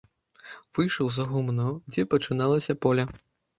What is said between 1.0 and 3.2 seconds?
за гумно, дзе пачыналася поле.